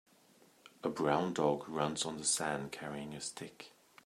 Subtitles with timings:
[0.83, 3.71] A brown dog runs on the sand carrying a stick.